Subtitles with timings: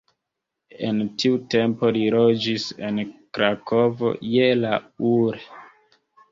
[0.87, 2.99] En tiu tempo li loĝis en
[3.39, 4.75] Krakovo je la
[5.15, 5.41] ul.